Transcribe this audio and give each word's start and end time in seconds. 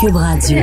Cube 0.00 0.14
Radio. 0.14 0.58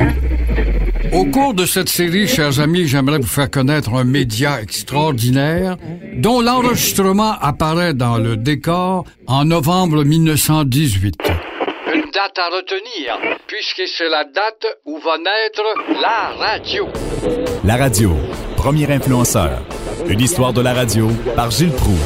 Au 1.12 1.26
cours 1.26 1.52
de 1.52 1.66
cette 1.66 1.90
série, 1.90 2.26
chers 2.26 2.58
amis, 2.58 2.86
j'aimerais 2.86 3.18
vous 3.18 3.26
faire 3.26 3.50
connaître 3.50 3.92
un 3.94 4.04
média 4.04 4.62
extraordinaire 4.62 5.76
dont 6.14 6.40
l'enregistrement 6.40 7.34
apparaît 7.40 7.92
dans 7.92 8.16
le 8.16 8.36
décor 8.38 9.04
en 9.26 9.44
novembre 9.44 10.04
1918. 10.04 11.16
Une 11.92 12.10
date 12.12 12.38
à 12.38 12.54
retenir, 12.56 13.38
puisque 13.46 13.82
c'est 13.96 14.08
la 14.08 14.24
date 14.24 14.66
où 14.86 14.98
va 15.04 15.18
naître 15.18 15.62
la 16.00 16.46
radio. 16.46 16.86
La 17.64 17.76
radio, 17.76 18.12
premier 18.56 18.90
influenceur. 18.90 19.62
Une 20.08 20.20
histoire 20.20 20.54
de 20.54 20.62
la 20.62 20.72
radio 20.72 21.10
par 21.34 21.50
Gilles 21.50 21.72
Proux. 21.72 21.98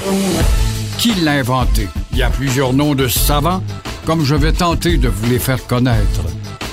Qui 0.99 1.15
l'a 1.21 1.33
inventé? 1.33 1.87
Il 2.13 2.19
y 2.19 2.23
a 2.23 2.31
plusieurs 2.31 2.73
noms 2.73 2.97
de 2.97 3.07
savants, 3.07 3.63
comme 4.05 4.25
je 4.25 4.35
vais 4.35 4.53
tenter 4.53 4.97
de 4.97 5.09
vous 5.09 5.31
les 5.31 5.39
faire 5.39 5.65
connaître. 5.67 6.23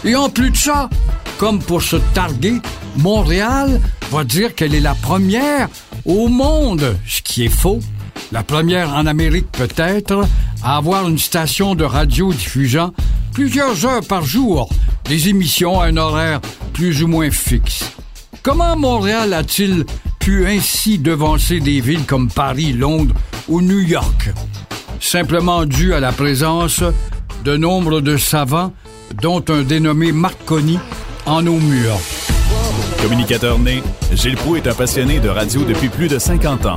Et 0.03 0.15
en 0.15 0.29
plus 0.29 0.51
de 0.51 0.57
ça, 0.57 0.89
comme 1.37 1.59
pour 1.59 1.81
se 1.81 1.97
targuer, 2.13 2.61
Montréal 2.97 3.81
va 4.11 4.23
dire 4.23 4.55
qu'elle 4.55 4.73
est 4.73 4.79
la 4.79 4.95
première 4.95 5.69
au 6.05 6.27
monde, 6.27 6.97
ce 7.07 7.21
qui 7.21 7.45
est 7.45 7.49
faux. 7.49 7.79
La 8.31 8.43
première 8.43 8.93
en 8.93 9.05
Amérique 9.05 9.51
peut-être 9.51 10.25
à 10.63 10.77
avoir 10.77 11.07
une 11.07 11.17
station 11.17 11.75
de 11.75 11.83
radio 11.83 12.33
diffusant 12.33 12.93
plusieurs 13.33 13.85
heures 13.85 14.05
par 14.05 14.23
jour 14.23 14.69
des 15.05 15.29
émissions 15.29 15.79
à 15.79 15.87
un 15.87 15.97
horaire 15.97 16.41
plus 16.73 17.03
ou 17.03 17.07
moins 17.07 17.31
fixe. 17.31 17.83
Comment 18.43 18.75
Montréal 18.75 19.33
a-t-il 19.33 19.85
pu 20.19 20.47
ainsi 20.47 20.99
devancer 20.99 21.59
des 21.59 21.81
villes 21.81 22.05
comme 22.05 22.29
Paris, 22.29 22.73
Londres 22.73 23.15
ou 23.47 23.61
New 23.61 23.79
York? 23.79 24.29
Simplement 24.99 25.65
dû 25.65 25.93
à 25.93 25.99
la 25.99 26.11
présence 26.11 26.83
de 27.43 27.55
nombre 27.55 28.01
de 28.01 28.17
savants, 28.17 28.73
dont 29.21 29.43
un 29.49 29.63
dénommé 29.63 30.11
Marconi, 30.11 30.79
en 31.25 31.41
nos 31.41 31.59
murs. 31.59 31.99
Communicateur 33.01 33.59
né, 33.59 33.83
Gilles 34.13 34.35
Proux 34.35 34.55
est 34.55 34.67
un 34.67 34.73
passionné 34.73 35.19
de 35.19 35.29
radio 35.29 35.61
depuis 35.63 35.89
plus 35.89 36.07
de 36.07 36.19
50 36.19 36.65
ans. 36.65 36.75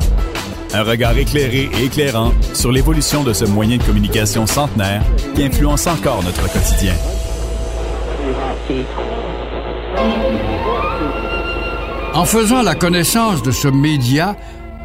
Un 0.72 0.82
regard 0.82 1.16
éclairé 1.18 1.68
et 1.78 1.84
éclairant 1.84 2.32
sur 2.54 2.70
l'évolution 2.70 3.24
de 3.24 3.32
ce 3.32 3.44
moyen 3.44 3.78
de 3.78 3.82
communication 3.82 4.46
centenaire 4.46 5.02
qui 5.34 5.44
influence 5.44 5.86
encore 5.86 6.22
notre 6.22 6.50
quotidien. 6.52 6.94
En 12.14 12.24
faisant 12.24 12.62
la 12.62 12.74
connaissance 12.74 13.42
de 13.42 13.50
ce 13.50 13.68
média, 13.68 14.36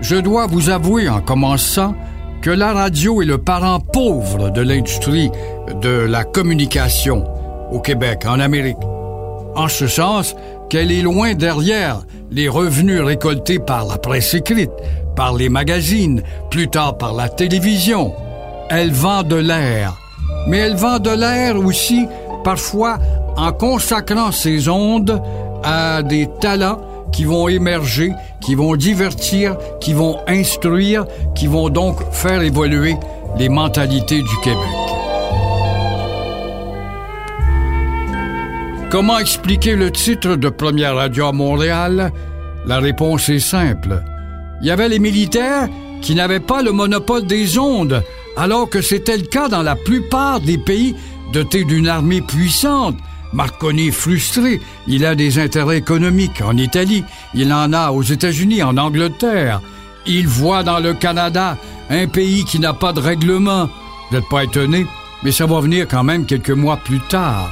je 0.02 0.16
dois 0.16 0.48
vous 0.48 0.70
avouer 0.70 1.10
en 1.10 1.22
commençant 1.22 1.96
que 2.42 2.50
la 2.50 2.74
radio 2.74 3.22
est 3.22 3.26
le 3.26 3.38
parent 3.38 3.80
pauvre 3.80 4.50
de 4.50 4.62
l'industrie 4.62 5.30
de 5.82 5.90
la 5.90 6.24
communication 6.24 7.26
au 7.76 7.80
Québec, 7.80 8.24
en 8.26 8.40
Amérique. 8.40 8.78
En 9.56 9.68
ce 9.68 9.88
sens 9.88 10.36
qu'elle 10.70 10.92
est 10.92 11.02
loin 11.02 11.34
derrière 11.34 12.02
les 12.32 12.48
revenus 12.48 13.02
récoltés 13.02 13.60
par 13.60 13.86
la 13.86 13.98
presse 13.98 14.34
écrite, 14.34 14.72
par 15.16 15.34
les 15.36 15.50
magazines, 15.50 16.24
plus 16.50 16.70
tard 16.70 16.98
par 16.98 17.14
la 17.14 17.30
télévision. 17.30 18.14
Elle 18.70 18.92
vend 18.92 19.24
de 19.24 19.36
l'air. 19.36 19.94
Mais 20.48 20.58
elle 20.58 20.76
vend 20.76 21.00
de 21.00 21.10
l'air 21.10 21.58
aussi, 21.58 22.08
parfois, 22.44 22.98
en 23.36 23.52
consacrant 23.52 24.32
ses 24.32 24.70
ondes 24.70 25.22
à 25.64 26.02
des 26.02 26.28
talents 26.40 26.80
qui 27.12 27.26
vont 27.26 27.48
émerger, 27.48 28.12
qui 28.42 28.56
vont 28.56 28.76
divertir, 28.76 29.58
qui 29.80 29.94
vont 29.94 30.18
instruire, 30.28 31.06
qui 31.36 31.48
vont 31.48 31.70
donc 31.70 31.98
faire 32.12 32.42
évoluer 32.42 32.96
les 33.38 33.50
mentalités 33.50 34.22
du 34.22 34.38
Québec. 34.44 34.85
Comment 38.96 39.20
expliquer 39.20 39.76
le 39.76 39.92
titre 39.92 40.38
de 40.38 40.48
Première 40.48 40.96
Radio 40.96 41.26
à 41.26 41.34
Montréal? 41.34 42.14
La 42.66 42.80
réponse 42.80 43.28
est 43.28 43.40
simple. 43.40 44.02
Il 44.62 44.68
y 44.68 44.72
avait 44.72 44.88
les 44.88 45.00
militaires 45.00 45.68
qui 46.02 46.16
n'avaient 46.16 46.40
pas 46.40 46.62
le 46.62 46.72
monopole 46.72 47.26
des 47.26 47.60
ondes, 47.60 48.02
alors 48.38 48.70
que 48.70 48.82
c'était 48.82 49.18
le 49.18 49.26
cas 49.26 49.50
dans 49.50 49.64
la 49.64 49.76
plupart 49.76 50.40
des 50.40 50.58
pays 50.58 50.96
dotés 51.34 51.66
d'une 51.66 51.90
armée 51.90 52.22
puissante. 52.22 52.96
Marconi 53.34 53.90
est 53.90 53.92
frustré, 53.92 54.62
il 54.88 55.06
a 55.06 55.14
des 55.14 55.40
intérêts 55.40 55.80
économiques 55.80 56.42
en 56.42 56.56
Italie, 56.56 57.04
il 57.34 57.52
en 57.52 57.74
a 57.74 57.92
aux 57.92 58.02
États-Unis, 58.02 58.64
en 58.64 58.78
Angleterre. 58.78 59.60
Il 60.06 60.26
voit 60.30 60.64
dans 60.64 60.80
le 60.80 60.94
Canada 60.94 61.58
un 61.90 62.08
pays 62.08 62.46
qui 62.46 62.60
n'a 62.60 62.72
pas 62.72 62.94
de 62.94 63.02
règlement. 63.02 63.68
Vous 64.10 64.16
n'êtes 64.16 64.30
pas 64.30 64.46
étonné, 64.46 64.88
mais 65.22 65.34
ça 65.34 65.48
va 65.48 65.60
venir 65.60 65.86
quand 65.86 66.06
même 66.06 66.26
quelques 66.26 66.50
mois 66.50 66.78
plus 66.78 67.02
tard. 67.10 67.50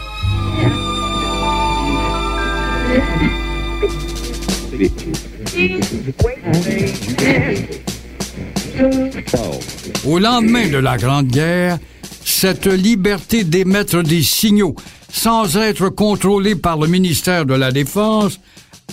Au 10.06 10.20
lendemain 10.20 10.68
de 10.68 10.78
la 10.78 10.98
Grande 10.98 11.28
Guerre, 11.28 11.78
cette 12.26 12.66
liberté 12.66 13.44
d'émettre 13.44 14.02
des 14.02 14.24
signaux 14.24 14.76
sans 15.12 15.58
être 15.58 15.90
contrôlée 15.90 16.56
par 16.56 16.78
le 16.78 16.88
ministère 16.88 17.46
de 17.46 17.54
la 17.54 17.72
Défense 17.72 18.40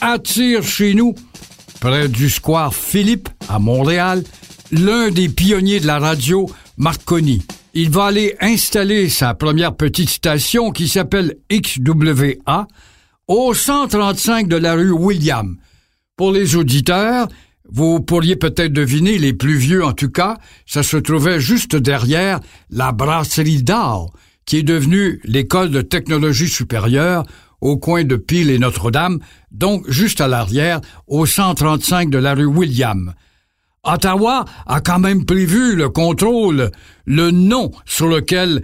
attire 0.01 0.63
chez 0.63 0.95
nous, 0.95 1.15
près 1.81 2.09
du 2.09 2.29
square 2.29 2.75
Philippe, 2.75 3.29
à 3.49 3.59
Montréal, 3.59 4.23
l'un 4.71 5.11
des 5.11 5.29
pionniers 5.29 5.81
de 5.81 5.87
la 5.87 5.99
radio, 5.99 6.49
Marconi. 6.77 7.43
Il 7.73 7.91
va 7.91 8.07
aller 8.07 8.37
installer 8.41 9.09
sa 9.09 9.35
première 9.35 9.75
petite 9.75 10.11
station 10.11 10.73
qui 10.73 10.89
s'appelle 10.89 11.37
XWA 11.51 12.67
au 13.29 13.55
135 13.55 14.49
de 14.49 14.57
la 14.57 14.75
rue 14.75 14.91
William. 14.91 15.57
Pour 16.21 16.33
les 16.33 16.55
auditeurs, 16.55 17.29
vous 17.67 17.99
pourriez 18.01 18.37
peut-être 18.37 18.75
deviner, 18.75 19.17
les 19.17 19.33
plus 19.33 19.57
vieux 19.57 19.83
en 19.83 19.95
tout 19.95 20.11
cas, 20.11 20.37
ça 20.67 20.83
se 20.83 20.99
trouvait 20.99 21.41
juste 21.41 21.77
derrière 21.77 22.41
la 22.69 22.93
brasserie 22.93 23.63
d'art, 23.63 24.11
qui 24.45 24.59
est 24.59 24.63
devenue 24.63 25.23
l'école 25.25 25.71
de 25.71 25.81
technologie 25.81 26.51
supérieure 26.51 27.25
au 27.63 27.79
coin 27.79 28.05
de 28.05 28.17
Pile 28.17 28.51
et 28.51 28.59
Notre-Dame, 28.59 29.21
donc 29.51 29.89
juste 29.89 30.21
à 30.21 30.29
l'arrière, 30.29 30.83
au 31.07 31.25
135 31.25 32.11
de 32.11 32.19
la 32.19 32.35
rue 32.35 32.45
William. 32.45 33.15
Ottawa 33.83 34.45
a 34.67 34.83
quand 34.83 34.99
même 34.99 35.25
prévu 35.25 35.75
le 35.75 35.89
contrôle, 35.89 36.71
le 37.07 37.31
nom 37.31 37.71
sur 37.87 38.09
lequel 38.09 38.63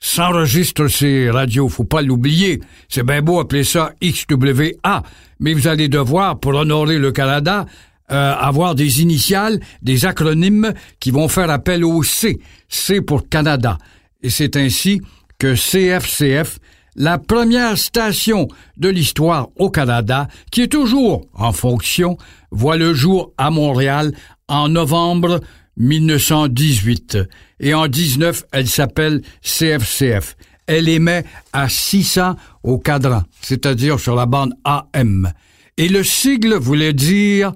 s'enregistrent 0.00 0.88
ces 0.88 1.30
radios. 1.30 1.68
Faut 1.68 1.84
pas 1.84 2.02
l'oublier. 2.02 2.60
C'est 2.88 3.04
bien 3.04 3.22
beau 3.22 3.40
appeler 3.40 3.64
ça 3.64 3.92
XWA, 4.02 5.02
mais 5.40 5.54
vous 5.54 5.68
allez 5.68 5.88
devoir, 5.88 6.38
pour 6.38 6.54
honorer 6.54 6.98
le 6.98 7.12
Canada, 7.12 7.66
euh, 8.10 8.34
avoir 8.34 8.74
des 8.74 9.02
initiales, 9.02 9.60
des 9.82 10.06
acronymes 10.06 10.72
qui 10.98 11.10
vont 11.10 11.28
faire 11.28 11.50
appel 11.50 11.84
au 11.84 12.02
C. 12.02 12.38
C 12.68 13.00
pour 13.00 13.28
Canada. 13.28 13.78
Et 14.22 14.30
c'est 14.30 14.56
ainsi 14.56 15.00
que 15.38 15.54
CFCF, 15.54 16.58
la 16.96 17.18
première 17.18 17.78
station 17.78 18.48
de 18.76 18.88
l'histoire 18.88 19.48
au 19.56 19.70
Canada, 19.70 20.26
qui 20.50 20.62
est 20.62 20.72
toujours 20.72 21.26
en 21.34 21.52
fonction, 21.52 22.16
voit 22.50 22.76
le 22.76 22.94
jour 22.94 23.32
à 23.36 23.50
Montréal 23.50 24.12
en 24.48 24.68
novembre 24.68 25.40
1918. 25.76 27.18
Et 27.60 27.74
en 27.74 27.86
19, 27.86 28.44
elle 28.52 28.68
s'appelle 28.68 29.22
CFCF. 29.42 30.36
Elle 30.66 30.88
émet 30.88 31.24
à 31.52 31.68
600 31.68 32.34
au 32.62 32.78
cadran, 32.78 33.22
c'est-à-dire 33.40 33.98
sur 33.98 34.14
la 34.14 34.26
bande 34.26 34.52
AM. 34.64 35.32
Et 35.76 35.88
le 35.88 36.02
sigle 36.02 36.54
voulait 36.54 36.92
dire 36.92 37.52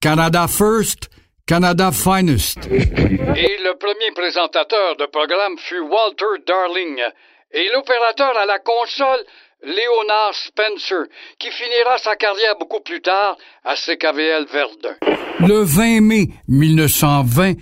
Canada 0.00 0.48
First, 0.48 1.10
Canada 1.46 1.92
Finest. 1.92 2.58
Et 2.66 3.56
le 3.62 3.78
premier 3.78 4.10
présentateur 4.14 4.96
de 4.96 5.06
programme 5.06 5.56
fut 5.58 5.80
Walter 5.80 6.42
Darling. 6.46 7.00
Et 7.52 7.68
l'opérateur 7.74 8.36
à 8.38 8.46
la 8.46 8.58
console, 8.58 9.24
Leonard 9.62 10.34
Spencer, 10.34 11.04
qui 11.38 11.50
finira 11.50 11.98
sa 11.98 12.16
carrière 12.16 12.56
beaucoup 12.58 12.80
plus 12.80 13.00
tard 13.00 13.36
à 13.64 13.76
CKVL 13.76 14.46
Verdun. 14.52 14.96
Le 15.40 15.62
20 15.62 16.00
mai 16.00 16.28
1920, 16.48 17.54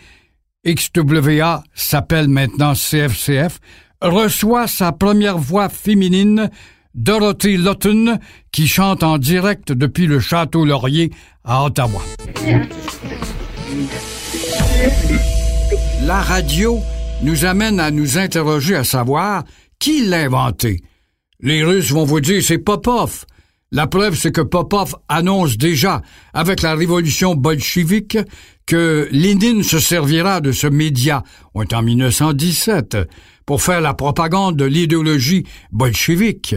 XWA 0.67 1.65
s'appelle 1.75 2.29
maintenant 2.29 2.75
CFCF, 2.75 3.61
reçoit 4.03 4.67
sa 4.67 4.93
première 4.93 5.39
voix 5.39 5.69
féminine, 5.69 6.51
Dorothy 6.95 7.57
Lawton, 7.57 8.19
qui 8.53 8.67
chante 8.67 9.03
en 9.03 9.17
direct 9.17 9.73
depuis 9.73 10.07
le 10.07 10.21
Château 10.21 10.65
Laurier 10.65 11.11
à 11.45 11.65
Ottawa. 11.65 12.03
La 16.03 16.21
radio 16.21 16.79
nous 17.23 17.45
amène 17.45 17.81
à 17.81 17.91
nous 17.91 18.19
interroger 18.19 18.77
à 18.77 18.85
savoir 18.85 19.45
qui 19.79 20.05
l'a 20.05 20.21
inventé. 20.21 20.83
Les 21.41 21.65
Russes 21.65 21.93
vont 21.93 22.05
vous 22.05 22.21
dire 22.21 22.43
c'est 22.43 22.59
Popov. 22.59 23.25
La 23.72 23.87
preuve, 23.87 24.17
c'est 24.17 24.32
que 24.32 24.40
Popov 24.40 24.96
annonce 25.08 25.56
déjà, 25.56 26.02
avec 26.34 26.61
la 26.62 26.75
révolution 26.75 27.37
bolchevique, 27.37 28.19
que 28.67 29.08
Lénine 29.12 29.62
se 29.62 29.78
servira 29.78 30.40
de 30.40 30.50
ce 30.50 30.67
média, 30.67 31.22
on 31.55 31.62
est 31.62 31.72
en 31.72 31.82
1917, 31.82 32.96
pour 33.46 33.62
faire 33.62 33.81
la 33.81 33.94
propagande 33.94 34.56
de 34.56 34.64
l'idéologie 34.64 35.44
bolchevique. 35.70 36.56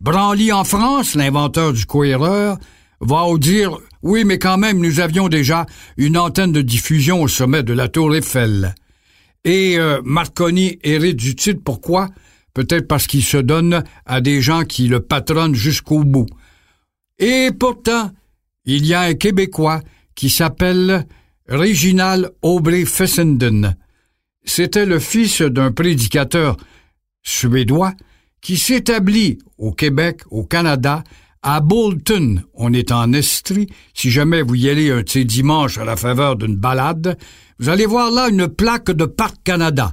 Branly 0.00 0.52
en 0.52 0.64
France, 0.64 1.14
l'inventeur 1.14 1.74
du 1.74 1.84
cohéreur, 1.84 2.56
va 3.00 3.24
au 3.24 3.38
dire 3.38 3.78
oui, 4.02 4.24
mais 4.24 4.38
quand 4.38 4.58
même, 4.58 4.78
nous 4.78 5.00
avions 5.00 5.28
déjà 5.28 5.66
une 5.96 6.18
antenne 6.18 6.52
de 6.52 6.62
diffusion 6.62 7.22
au 7.22 7.28
sommet 7.28 7.62
de 7.62 7.72
la 7.72 7.88
tour 7.88 8.14
Eiffel. 8.14 8.74
Et 9.44 9.78
euh, 9.78 10.00
Marconi 10.04 10.78
hérite 10.82 11.16
du 11.16 11.34
titre, 11.34 11.60
pourquoi? 11.62 12.08
Peut-être 12.54 12.86
parce 12.86 13.06
qu'il 13.06 13.24
se 13.24 13.36
donne 13.36 13.82
à 14.06 14.20
des 14.20 14.40
gens 14.40 14.64
qui 14.64 14.88
le 14.88 15.00
patronnent 15.00 15.54
jusqu'au 15.54 16.04
bout. 16.04 16.26
Et 17.18 17.50
pourtant, 17.58 18.10
il 18.64 18.86
y 18.86 18.94
a 18.94 19.02
un 19.02 19.14
Québécois 19.14 19.80
qui 20.14 20.30
s'appelle 20.30 21.06
Reginald 21.48 22.32
Aubrey 22.42 22.84
Fessenden. 22.84 23.76
C'était 24.44 24.86
le 24.86 24.98
fils 24.98 25.42
d'un 25.42 25.72
prédicateur 25.72 26.56
suédois 27.22 27.94
qui 28.40 28.58
s'établit 28.58 29.38
au 29.58 29.72
Québec, 29.72 30.20
au 30.30 30.44
Canada, 30.44 31.02
à 31.42 31.60
Bolton, 31.60 32.42
on 32.54 32.72
est 32.72 32.90
en 32.90 33.12
Estrie. 33.12 33.68
Si 33.92 34.10
jamais 34.10 34.40
vous 34.42 34.54
y 34.54 34.70
allez 34.70 34.90
un 34.90 35.02
de 35.02 35.08
ces 35.08 35.24
dimanches 35.24 35.76
à 35.76 35.84
la 35.84 35.96
faveur 35.96 36.36
d'une 36.36 36.56
balade, 36.56 37.18
vous 37.58 37.68
allez 37.68 37.84
voir 37.84 38.10
là 38.10 38.28
une 38.28 38.48
plaque 38.48 38.90
de 38.90 39.04
Parc 39.04 39.36
Canada. 39.44 39.92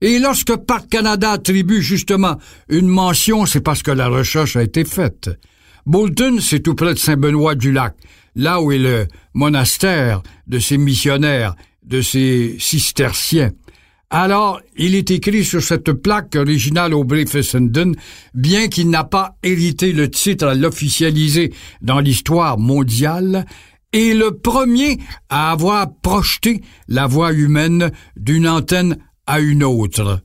Et 0.00 0.18
lorsque 0.18 0.56
Parc 0.56 0.88
Canada 0.88 1.30
attribue 1.30 1.82
justement 1.82 2.36
une 2.68 2.88
mention, 2.88 3.46
c'est 3.46 3.60
parce 3.60 3.82
que 3.82 3.92
la 3.92 4.08
recherche 4.08 4.56
a 4.56 4.62
été 4.62 4.84
faite. 4.84 5.30
Bolton, 5.88 6.38
c'est 6.42 6.60
tout 6.60 6.74
près 6.74 6.92
de 6.92 6.98
Saint-Benoît-du-Lac, 6.98 7.94
là 8.36 8.60
où 8.60 8.72
est 8.72 8.78
le 8.78 9.08
monastère 9.32 10.22
de 10.46 10.58
ces 10.58 10.76
missionnaires, 10.76 11.54
de 11.82 12.02
ces 12.02 12.56
cisterciens. 12.58 13.52
Alors, 14.10 14.60
il 14.76 14.94
est 14.94 15.10
écrit 15.10 15.46
sur 15.46 15.62
cette 15.62 15.90
plaque 15.92 16.36
originale 16.36 16.92
Aubrey 16.92 17.24
Fessenden, 17.24 17.94
bien 18.34 18.68
qu'il 18.68 18.90
n'a 18.90 19.04
pas 19.04 19.38
hérité 19.42 19.92
le 19.92 20.10
titre 20.10 20.48
à 20.48 20.54
l'officialiser 20.54 21.54
dans 21.80 22.00
l'histoire 22.00 22.58
mondiale, 22.58 23.46
est 23.94 24.12
le 24.12 24.36
premier 24.36 24.98
à 25.30 25.52
avoir 25.52 25.90
projeté 26.02 26.60
la 26.88 27.06
voix 27.06 27.32
humaine 27.32 27.92
d'une 28.14 28.46
antenne 28.46 28.98
à 29.26 29.40
une 29.40 29.64
autre. 29.64 30.20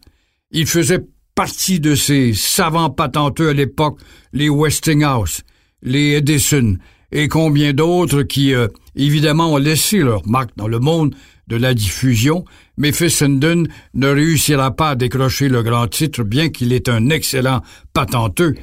Il 0.52 0.68
faisait 0.68 1.06
partie 1.36 1.80
de 1.80 1.96
ces 1.96 2.34
savants 2.34 2.90
patenteux 2.90 3.48
à 3.48 3.54
l'époque, 3.54 4.00
les 4.34 4.50
Westinghouse, 4.50 5.44
les 5.84 6.14
Edison, 6.14 6.78
et 7.12 7.28
combien 7.28 7.74
d'autres 7.74 8.24
qui, 8.24 8.54
euh, 8.54 8.68
évidemment, 8.96 9.54
ont 9.54 9.58
laissé 9.58 10.00
leur 10.00 10.28
marque 10.28 10.52
dans 10.56 10.68
le 10.68 10.80
monde 10.80 11.14
de 11.48 11.58
la 11.58 11.74
diffusion, 11.74 12.46
mais 12.78 12.92
Fessenden 12.92 13.68
ne 13.94 14.08
réussira 14.08 14.72
pas 14.76 14.92
à 14.92 14.96
décrocher 14.96 15.50
le 15.50 15.62
grand 15.62 15.88
titre, 15.88 16.24
bien 16.24 16.50
qu'il 16.50 16.74
est 16.74 16.90
un 16.90 17.10
excellent 17.10 17.62
patenteux. 17.94 18.56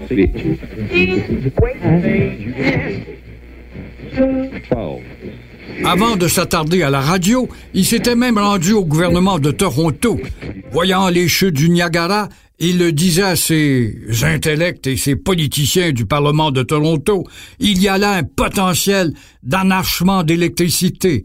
Avant 5.84 6.16
de 6.16 6.26
s'attarder 6.26 6.82
à 6.82 6.90
la 6.90 7.00
radio, 7.00 7.48
il 7.74 7.84
s'était 7.84 8.16
même 8.16 8.38
rendu 8.38 8.72
au 8.72 8.84
gouvernement 8.84 9.38
de 9.38 9.50
Toronto. 9.50 10.18
Voyant 10.72 11.08
les 11.08 11.28
chutes 11.28 11.54
du 11.54 11.70
Niagara, 11.70 12.28
il 12.60 12.78
le 12.78 12.92
disait 12.92 13.22
à 13.22 13.36
ses 13.36 13.98
intellects 14.22 14.86
et 14.86 14.98
ses 14.98 15.16
politiciens 15.16 15.92
du 15.92 16.04
Parlement 16.04 16.50
de 16.50 16.62
Toronto, 16.62 17.24
il 17.58 17.80
y 17.80 17.88
a 17.88 17.96
là 17.96 18.12
un 18.12 18.22
potentiel 18.22 19.14
d'anarchement 19.42 20.22
d'électricité. 20.22 21.22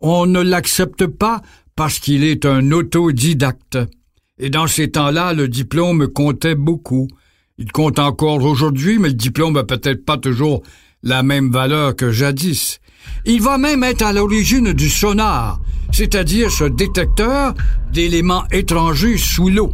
On 0.00 0.26
ne 0.26 0.40
l'accepte 0.40 1.06
pas 1.06 1.40
parce 1.76 2.00
qu'il 2.00 2.24
est 2.24 2.44
un 2.44 2.72
autodidacte. 2.72 3.78
Et 4.40 4.50
dans 4.50 4.66
ces 4.66 4.90
temps-là, 4.90 5.34
le 5.34 5.46
diplôme 5.46 6.08
comptait 6.08 6.56
beaucoup. 6.56 7.06
Il 7.58 7.70
compte 7.70 8.00
encore 8.00 8.42
aujourd'hui, 8.42 8.98
mais 8.98 9.08
le 9.08 9.14
diplôme 9.14 9.54
n'a 9.54 9.62
peut-être 9.62 10.04
pas 10.04 10.18
toujours 10.18 10.62
la 11.04 11.22
même 11.22 11.52
valeur 11.52 11.94
que 11.94 12.10
jadis. 12.10 12.80
Il 13.24 13.40
va 13.40 13.56
même 13.56 13.84
être 13.84 14.02
à 14.02 14.12
l'origine 14.12 14.72
du 14.72 14.88
sonar, 14.88 15.60
c'est-à-dire 15.92 16.50
ce 16.50 16.64
détecteur 16.64 17.54
d'éléments 17.92 18.44
étrangers 18.50 19.16
sous 19.16 19.48
l'eau. 19.48 19.72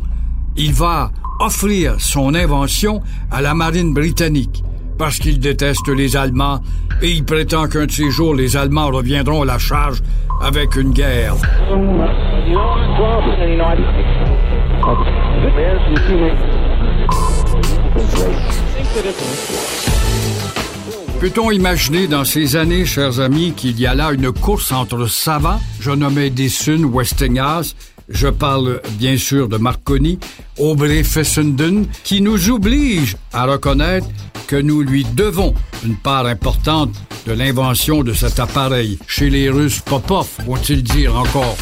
Il 0.61 0.75
va 0.75 1.13
offrir 1.39 1.95
son 2.01 2.35
invention 2.35 3.01
à 3.31 3.41
la 3.41 3.55
marine 3.55 3.95
britannique 3.95 4.65
parce 4.99 5.21
qu'il 5.21 5.39
déteste 5.39 5.87
les 5.87 6.17
Allemands 6.17 6.61
et 7.01 7.11
il 7.11 7.25
prétend 7.25 7.69
qu'un 7.69 7.87
de 7.87 7.93
ces 7.93 8.11
jours 8.11 8.35
les 8.35 8.57
Allemands 8.57 8.89
reviendront 8.89 9.43
à 9.43 9.45
la 9.45 9.59
charge 9.59 10.03
avec 10.43 10.75
une 10.75 10.91
guerre. 10.91 11.37
Peut-on 21.21 21.51
imaginer 21.53 22.09
dans 22.09 22.25
ces 22.25 22.57
années, 22.57 22.85
chers 22.85 23.21
amis, 23.21 23.53
qu'il 23.53 23.79
y 23.79 23.87
a 23.87 23.95
là 23.95 24.11
une 24.11 24.33
course 24.33 24.73
entre 24.73 25.07
savants, 25.07 25.61
je 25.79 25.93
nommais 25.93 26.31
Dessun, 26.31 26.83
Westinghouse, 26.85 27.77
je 28.09 28.29
parle 28.29 28.81
bien 28.99 29.17
sûr 29.17 29.49
de 29.49 29.57
Marconi, 29.59 30.19
Aubrey 30.59 31.05
Fessenden, 31.05 31.87
qui 32.05 32.21
nous 32.21 32.51
oblige 32.51 33.17
à 33.33 33.45
reconnaître 33.45 34.09
que 34.47 34.57
nous 34.57 34.81
lui 34.83 35.05
devons 35.15 35.55
une 35.85 35.97
part 35.97 36.27
importante 36.27 36.95
de 37.27 37.33
l'invention 37.33 38.03
de 38.03 38.13
cet 38.13 38.41
appareil. 38.41 38.99
Chez 39.07 39.29
les 39.29 39.51
Russes, 39.51 39.81
Popov, 39.81 40.29
vont-ils 40.47 40.83
dire 40.83 41.15
encore. 41.17 41.57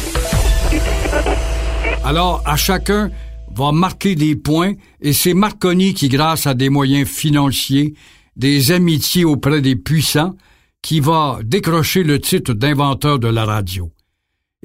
Alors, 2.05 2.41
à 2.45 2.55
chacun 2.55 3.11
va 3.53 3.71
marquer 3.71 4.15
des 4.15 4.35
points, 4.35 4.73
et 5.01 5.13
c'est 5.13 5.33
Marconi 5.33 5.93
qui, 5.93 6.07
grâce 6.07 6.47
à 6.47 6.53
des 6.53 6.69
moyens 6.69 7.07
financiers, 7.07 7.93
des 8.37 8.71
amitiés 8.71 9.25
auprès 9.25 9.61
des 9.61 9.75
puissants, 9.75 10.35
qui 10.81 11.01
va 11.01 11.39
décrocher 11.43 12.03
le 12.03 12.21
titre 12.21 12.53
d'inventeur 12.53 13.19
de 13.19 13.27
la 13.27 13.43
radio. 13.43 13.91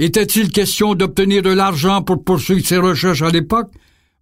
Était-il 0.02 0.50
question 0.50 0.96
d'obtenir 0.96 1.42
de 1.42 1.50
l'argent 1.50 2.02
pour 2.02 2.24
poursuivre 2.24 2.66
ses 2.66 2.78
recherches 2.78 3.22
à 3.22 3.30
l'époque? 3.30 3.70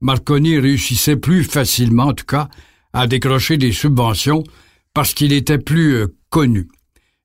Marconi 0.02 0.58
réussissait 0.58 1.16
plus 1.16 1.42
facilement, 1.42 2.08
en 2.08 2.12
tout 2.12 2.26
cas, 2.26 2.50
à 2.92 3.06
décrocher 3.06 3.56
des 3.56 3.72
subventions 3.72 4.44
parce 4.92 5.14
qu'il 5.14 5.32
était 5.32 5.56
plus 5.56 5.94
euh, 5.94 6.14
connu. 6.28 6.68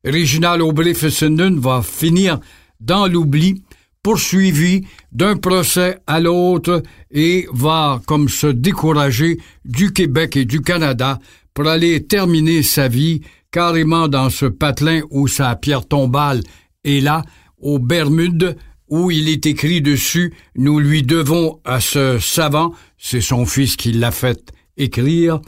Reginald 0.06 0.62
Aubrey 0.62 0.94
Fessenden 0.94 1.60
va 1.60 1.82
finir 1.82 2.40
dans 2.80 3.08
l'oubli, 3.08 3.62
poursuivi 4.02 4.88
d'un 5.12 5.36
procès 5.36 5.98
à 6.08 6.22
l'autre 6.22 6.82
et 7.12 7.48
va 7.52 8.02
comme 8.06 8.30
se 8.30 8.48
décourager 8.48 9.38
du 9.66 9.92
Québec 9.92 10.38
et 10.38 10.46
du 10.46 10.62
Canada 10.62 11.20
pour 11.54 11.68
aller 11.68 12.06
terminer 12.06 12.64
sa 12.64 12.88
vie 12.88 13.20
carrément 13.52 14.08
dans 14.08 14.30
ce 14.30 14.46
patelin 14.46 15.02
où 15.10 15.28
sa 15.28 15.58
pierre 15.58 15.86
tombale 15.86 16.40
est 16.86 17.02
là, 17.02 17.22
aux 17.60 17.80
Bermudes, 17.80 18.58
où 18.90 19.12
il 19.12 19.30
est 19.30 19.46
écrit 19.46 19.82
dessus 19.82 20.34
Nous 20.56 20.80
lui 20.80 21.04
devons 21.04 21.60
à 21.66 21.80
ce 21.80 22.20
savant, 22.20 22.74
c'est 22.98 23.22
son 23.22 23.46
fils 23.46 23.76
qui 23.76 23.92
l'a 23.92 24.12
fait 24.12 24.54
écrire, 24.78 25.40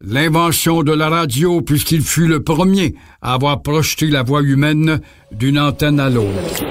l'invention 0.00 0.82
de 0.82 0.92
la 0.92 1.08
radio 1.08 1.62
puisqu'il 1.62 2.02
fut 2.02 2.26
le 2.26 2.42
premier 2.42 2.94
à 3.20 3.34
avoir 3.34 3.62
projeté 3.62 4.08
la 4.08 4.22
voix 4.22 4.42
humaine 4.42 5.00
d'une 5.30 5.58
antenne 5.58 6.00
à 6.00 6.10
l'autre. 6.10 6.64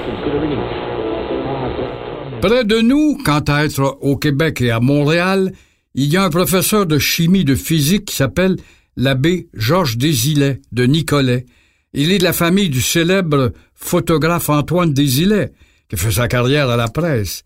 Près 2.42 2.64
de 2.64 2.80
nous, 2.80 3.18
quant 3.24 3.40
à 3.46 3.64
être 3.64 3.98
au 4.00 4.16
Québec 4.16 4.60
et 4.60 4.70
à 4.70 4.80
Montréal, 4.80 5.52
il 5.94 6.12
y 6.12 6.16
a 6.16 6.24
un 6.24 6.30
professeur 6.30 6.86
de 6.86 6.98
chimie 6.98 7.44
de 7.44 7.54
physique 7.54 8.06
qui 8.06 8.16
s'appelle 8.16 8.56
l'abbé 8.96 9.48
Georges 9.54 9.96
Désilet 9.96 10.60
de 10.72 10.84
Nicolet. 10.84 11.46
Il 11.94 12.10
est 12.10 12.18
de 12.18 12.24
la 12.24 12.32
famille 12.32 12.70
du 12.70 12.80
célèbre 12.80 13.52
photographe 13.74 14.48
Antoine 14.48 14.94
Désilet, 14.94 15.52
qui 15.88 15.96
fait 15.96 16.10
sa 16.10 16.26
carrière 16.26 16.70
à 16.70 16.76
la 16.76 16.88
presse, 16.88 17.44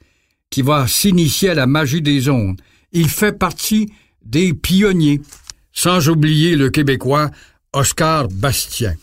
qui 0.51 0.63
va 0.63 0.87
s'initier 0.87 1.51
à 1.51 1.55
la 1.55 1.67
magie 1.67 2.03
des 2.03 2.29
ondes. 2.29 2.61
Il 2.93 3.09
fait 3.09 3.37
partie 3.37 3.91
des 4.25 4.55
pionniers, 4.55 5.21
sans 5.73 6.09
oublier 6.09 6.55
le 6.55 6.71
Québécois 6.71 7.31
Oscar 7.73 8.29
Bastien. 8.29 8.95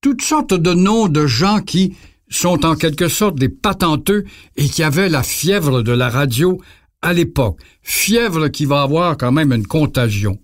Toutes 0.00 0.22
sortes 0.22 0.54
de 0.54 0.72
noms 0.72 1.08
de 1.08 1.26
gens 1.26 1.60
qui 1.60 1.96
sont 2.30 2.64
en 2.64 2.76
quelque 2.76 3.08
sorte 3.08 3.36
des 3.36 3.48
patenteux 3.48 4.24
et 4.56 4.68
qui 4.68 4.84
avaient 4.84 5.08
la 5.08 5.24
fièvre 5.24 5.82
de 5.82 5.92
la 5.92 6.08
radio 6.08 6.60
à 7.02 7.12
l'époque, 7.12 7.60
fièvre 7.82 8.48
qui 8.48 8.64
va 8.64 8.82
avoir 8.82 9.16
quand 9.16 9.32
même 9.32 9.52
une 9.52 9.66
contagion. 9.66 10.38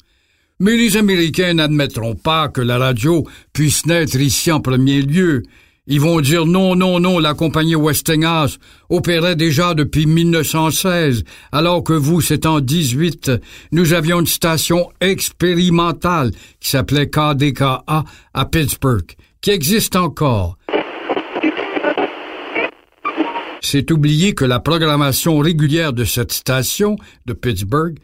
Mais 0.61 0.77
les 0.77 0.97
Américains 0.97 1.55
n'admettront 1.55 2.15
pas 2.15 2.49
que 2.49 2.61
la 2.61 2.79
radio 2.79 3.27
puisse 3.53 3.87
naître 3.87 4.21
ici 4.21 4.53
en 4.53 4.61
premier 4.61 5.03
lieu. 5.03 5.43
Ils 5.89 6.01
vont 6.01 6.21
dire 6.21 6.47
non, 6.47 6.77
non, 6.77 7.01
non, 7.01 7.19
la 7.19 7.35
compagnie 7.35 7.75
Westinghouse 7.75 8.59
opérait 8.89 9.35
déjà 9.35 9.75
depuis 9.75 10.07
1916, 10.07 11.25
alors 11.51 11.83
que 11.83 11.93
vous, 11.93 12.21
c'est 12.21 12.47
en 12.47 12.61
18. 12.61 13.33
Nous 13.73 13.93
avions 13.93 14.21
une 14.21 14.27
station 14.27 14.91
expérimentale 15.01 16.31
qui 16.61 16.71
s'appelait 16.71 17.11
KDKA 17.11 18.05
à 18.33 18.45
Pittsburgh, 18.47 19.11
qui 19.41 19.51
existe 19.51 19.97
encore. 19.97 20.57
C'est 23.61 23.91
oublier 23.91 24.35
que 24.35 24.45
la 24.45 24.61
programmation 24.61 25.39
régulière 25.39 25.93
de 25.93 26.05
cette 26.05 26.33
station 26.33 26.97
de 27.27 27.33
Pittsburgh 27.33 27.99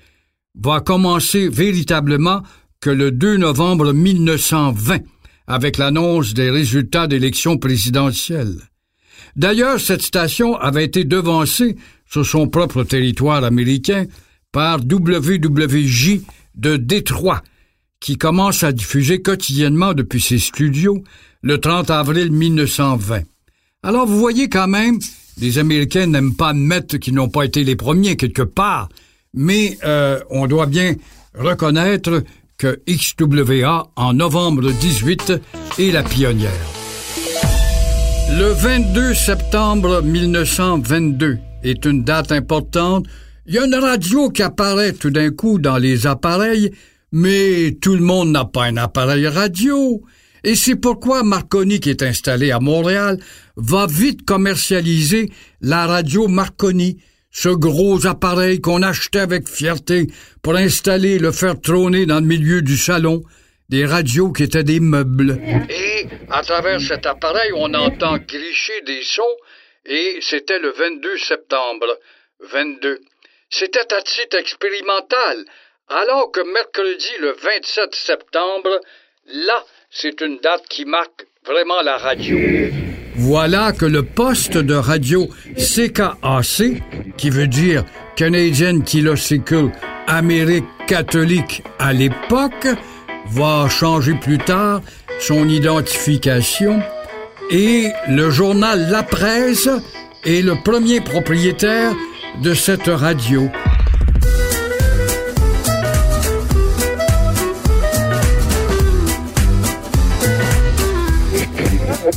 va 0.54 0.80
commencer 0.80 1.48
véritablement 1.48 2.42
que 2.80 2.90
le 2.90 3.10
2 3.10 3.36
novembre 3.36 3.92
1920, 3.92 5.00
avec 5.46 5.78
l'annonce 5.78 6.34
des 6.34 6.50
résultats 6.50 7.06
d'élections 7.06 7.58
présidentielles. 7.58 8.56
D'ailleurs, 9.36 9.80
cette 9.80 10.02
station 10.02 10.56
avait 10.56 10.84
été 10.84 11.04
devancée 11.04 11.76
sur 12.10 12.26
son 12.26 12.48
propre 12.48 12.84
territoire 12.84 13.44
américain 13.44 14.06
par 14.52 14.78
WWJ 14.80 16.20
de 16.56 16.76
Détroit, 16.76 17.42
qui 18.00 18.16
commence 18.16 18.62
à 18.62 18.72
diffuser 18.72 19.22
quotidiennement 19.22 19.94
depuis 19.94 20.20
ses 20.20 20.38
studios 20.38 21.04
le 21.42 21.58
30 21.58 21.90
avril 21.90 22.32
1920. 22.32 23.22
Alors 23.82 24.06
vous 24.06 24.18
voyez 24.18 24.48
quand 24.48 24.68
même, 24.68 24.98
les 25.38 25.58
Américains 25.58 26.06
n'aiment 26.06 26.34
pas 26.34 26.48
admettre 26.48 26.98
qu'ils 26.98 27.14
n'ont 27.14 27.28
pas 27.28 27.44
été 27.44 27.64
les 27.64 27.76
premiers 27.76 28.16
quelque 28.16 28.42
part, 28.42 28.88
mais 29.34 29.78
euh, 29.84 30.20
on 30.30 30.46
doit 30.46 30.66
bien 30.66 30.94
reconnaître 31.34 32.22
que 32.58 32.80
XWA, 32.86 33.90
en 33.96 34.12
novembre 34.12 34.70
18, 34.70 35.32
est 35.78 35.90
la 35.92 36.02
pionnière. 36.02 36.50
Le 38.38 38.52
22 38.52 39.14
septembre 39.14 40.02
1922 40.02 41.38
est 41.62 41.84
une 41.84 42.04
date 42.04 42.32
importante. 42.32 43.06
Il 43.46 43.54
y 43.54 43.58
a 43.58 43.64
une 43.64 43.74
radio 43.74 44.30
qui 44.30 44.42
apparaît 44.42 44.92
tout 44.92 45.10
d'un 45.10 45.30
coup 45.30 45.58
dans 45.58 45.78
les 45.78 46.06
appareils, 46.06 46.70
mais 47.12 47.76
tout 47.80 47.94
le 47.94 48.02
monde 48.02 48.30
n'a 48.30 48.44
pas 48.44 48.66
un 48.66 48.76
appareil 48.76 49.26
radio. 49.26 50.02
Et 50.44 50.54
c'est 50.54 50.76
pourquoi 50.76 51.22
Marconi, 51.22 51.80
qui 51.80 51.90
est 51.90 52.02
installé 52.02 52.50
à 52.50 52.60
Montréal, 52.60 53.18
va 53.56 53.86
vite 53.86 54.24
commercialiser 54.24 55.30
la 55.60 55.86
radio 55.86 56.28
Marconi, 56.28 56.98
ce 57.30 57.48
gros 57.48 58.06
appareil 58.06 58.60
qu'on 58.60 58.82
achetait 58.82 59.20
avec 59.20 59.48
fierté 59.48 60.08
pour 60.42 60.56
installer 60.56 61.18
le 61.18 61.32
faire 61.32 61.60
trôner 61.60 62.06
dans 62.06 62.20
le 62.20 62.26
milieu 62.26 62.62
du 62.62 62.76
salon, 62.76 63.22
des 63.68 63.86
radios 63.86 64.32
qui 64.32 64.42
étaient 64.42 64.64
des 64.64 64.80
meubles. 64.80 65.40
Et 65.68 66.06
à 66.28 66.42
travers 66.42 66.80
cet 66.80 67.06
appareil, 67.06 67.52
on 67.54 67.72
entend 67.74 68.18
gricher 68.18 68.80
des 68.84 69.02
sons, 69.02 69.22
et 69.86 70.18
c'était 70.20 70.58
le 70.58 70.72
22 70.72 71.18
septembre 71.18 71.86
22. 72.40 73.00
C'était 73.48 73.92
à 73.94 74.02
titre 74.02 74.36
expérimental, 74.38 75.44
alors 75.88 76.30
que 76.32 76.40
mercredi 76.40 77.10
le 77.20 77.32
27 77.32 77.94
septembre, 77.94 78.80
là, 79.26 79.64
c'est 79.90 80.20
une 80.20 80.38
date 80.38 80.66
qui 80.68 80.84
marque 80.84 81.26
vraiment 81.44 81.82
la 81.82 81.96
radio. 81.96 82.38
Voilà 83.22 83.72
que 83.72 83.84
le 83.84 84.02
poste 84.02 84.56
de 84.56 84.72
radio 84.72 85.28
CKAC, 85.54 86.82
qui 87.18 87.28
veut 87.28 87.48
dire 87.48 87.84
Canadian 88.16 88.80
Kilosicle 88.80 89.70
Amérique 90.06 90.64
catholique 90.86 91.62
à 91.78 91.92
l'époque, 91.92 92.66
va 93.26 93.68
changer 93.68 94.14
plus 94.14 94.38
tard 94.38 94.80
son 95.18 95.50
identification 95.50 96.80
et 97.50 97.90
le 98.08 98.30
journal 98.30 98.88
La 98.90 99.02
Presse 99.02 99.68
est 100.24 100.40
le 100.40 100.54
premier 100.64 101.02
propriétaire 101.02 101.92
de 102.42 102.54
cette 102.54 102.88
radio. 102.88 103.50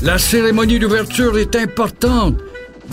La 0.04 0.18
cérémonie 0.18 0.80
d'ouverture 0.80 1.38
est 1.38 1.56
importante. 1.56 2.36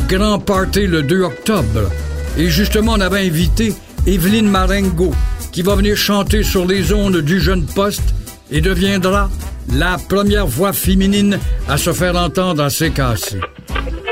Grand 0.09 0.39
party 0.39 0.87
le 0.87 1.03
2 1.03 1.23
octobre. 1.23 1.91
Et 2.39 2.49
justement, 2.49 2.93
on 2.93 3.01
avait 3.01 3.27
invité 3.27 3.75
Evelyne 4.07 4.49
Marengo, 4.49 5.13
qui 5.51 5.63
va 5.63 5.75
venir 5.75 5.97
chanter 5.97 6.45
sur 6.45 6.65
les 6.65 6.93
ondes 6.93 7.17
du 7.17 7.41
jeune 7.41 7.67
poste 7.67 8.15
et 8.53 8.61
deviendra 8.61 9.29
la 9.75 9.99
première 9.99 10.47
voix 10.47 10.73
féminine 10.73 11.41
à 11.69 11.79
se 11.79 11.93
faire 11.93 12.15
entendre 12.15 12.63
à 12.63 12.69
CKC. 12.69 13.41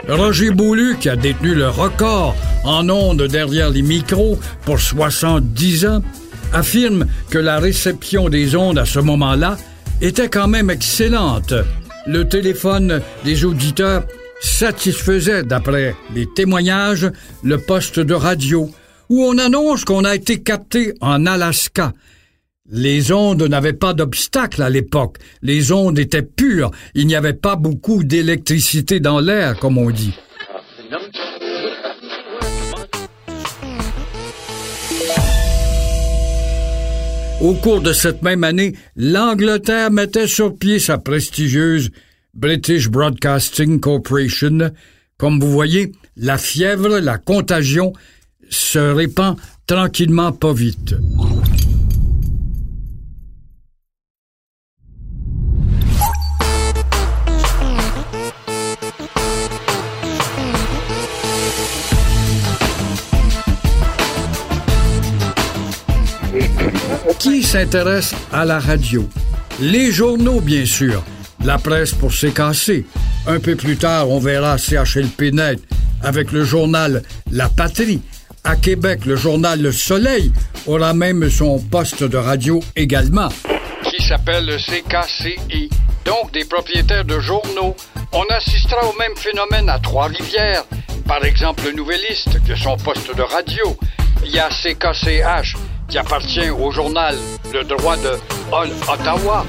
Roger 0.08 0.50
Boulu, 0.50 0.96
qui 0.98 1.08
a 1.08 1.14
détenu 1.14 1.54
le 1.54 1.68
record 1.68 2.34
en 2.64 2.88
ondes 2.90 3.22
derrière 3.22 3.70
les 3.70 3.82
micros 3.82 4.40
pour 4.64 4.80
70 4.80 5.86
ans, 5.86 6.02
affirme 6.52 7.06
que 7.30 7.38
la 7.38 7.60
réception 7.60 8.28
des 8.28 8.56
ondes 8.56 8.78
à 8.78 8.86
ce 8.86 8.98
moment-là 8.98 9.56
était 10.00 10.28
quand 10.28 10.48
même 10.48 10.70
excellente 10.70 11.54
le 12.08 12.26
téléphone 12.26 13.02
des 13.24 13.44
auditeurs 13.44 14.04
satisfaisait, 14.40 15.42
d'après 15.42 15.94
les 16.14 16.26
témoignages, 16.26 17.10
le 17.44 17.58
poste 17.58 18.00
de 18.00 18.14
radio, 18.14 18.70
où 19.10 19.24
on 19.24 19.36
annonce 19.36 19.84
qu'on 19.84 20.04
a 20.04 20.14
été 20.14 20.42
capté 20.42 20.94
en 21.00 21.26
Alaska. 21.26 21.92
Les 22.70 23.12
ondes 23.12 23.42
n'avaient 23.42 23.72
pas 23.72 23.94
d'obstacle 23.94 24.62
à 24.62 24.70
l'époque. 24.70 25.16
Les 25.42 25.72
ondes 25.72 25.98
étaient 25.98 26.22
pures. 26.22 26.70
Il 26.94 27.06
n'y 27.06 27.16
avait 27.16 27.32
pas 27.32 27.56
beaucoup 27.56 28.04
d'électricité 28.04 29.00
dans 29.00 29.20
l'air, 29.20 29.58
comme 29.58 29.78
on 29.78 29.90
dit. 29.90 30.12
Au 37.40 37.54
cours 37.54 37.80
de 37.80 37.92
cette 37.92 38.22
même 38.22 38.42
année, 38.42 38.74
l'Angleterre 38.96 39.92
mettait 39.92 40.26
sur 40.26 40.56
pied 40.56 40.80
sa 40.80 40.98
prestigieuse 40.98 41.90
British 42.34 42.88
Broadcasting 42.88 43.78
Corporation. 43.78 44.72
Comme 45.18 45.38
vous 45.38 45.50
voyez, 45.50 45.92
la 46.16 46.36
fièvre, 46.36 46.98
la 46.98 47.16
contagion 47.16 47.92
se 48.50 48.78
répand 48.78 49.36
tranquillement 49.66 50.32
pas 50.32 50.52
vite. 50.52 50.96
Qui 67.18 67.42
s'intéresse 67.42 68.14
à 68.32 68.44
la 68.44 68.60
radio? 68.60 69.08
Les 69.60 69.90
journaux, 69.90 70.40
bien 70.40 70.64
sûr. 70.64 71.02
La 71.44 71.58
presse 71.58 71.92
pour 71.92 72.12
CKC. 72.12 72.84
Un 73.26 73.40
peu 73.40 73.56
plus 73.56 73.76
tard, 73.76 74.08
on 74.08 74.20
verra 74.20 74.56
CHLP-Net 74.56 75.60
avec 76.02 76.30
le 76.30 76.44
journal 76.44 77.02
La 77.32 77.48
Patrie. 77.48 78.02
À 78.44 78.54
Québec, 78.54 79.04
le 79.04 79.16
journal 79.16 79.60
Le 79.60 79.72
Soleil 79.72 80.32
aura 80.66 80.94
même 80.94 81.28
son 81.28 81.58
poste 81.58 82.04
de 82.04 82.16
radio 82.16 82.60
également. 82.76 83.30
Qui 83.82 84.00
s'appelle 84.06 84.46
le 84.46 84.56
CKCI. 84.56 85.70
Donc 86.04 86.32
des 86.32 86.44
propriétaires 86.44 87.04
de 87.04 87.18
journaux. 87.18 87.74
On 88.12 88.24
assistera 88.30 88.86
au 88.86 88.96
même 88.96 89.16
phénomène 89.16 89.68
à 89.68 89.80
Trois-Rivières. 89.80 90.64
Par 91.04 91.24
exemple, 91.24 91.64
le 91.64 91.72
Nouvelliste, 91.72 92.42
qui 92.44 92.52
a 92.52 92.56
son 92.56 92.76
poste 92.76 93.14
de 93.14 93.22
radio. 93.22 93.76
Il 94.24 94.30
y 94.30 94.38
a 94.38 94.48
CKCH, 94.48 95.56
qui 95.88 95.98
appartient 95.98 96.50
au 96.50 96.70
journal 96.70 97.16
Le 97.52 97.64
droit 97.64 97.96
de 97.96 98.18
Ottawa. 98.52 99.46